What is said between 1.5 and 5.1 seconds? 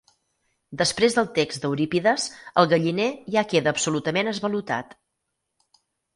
d'Eurípides, el galliner ja queda absolutament esvalotat.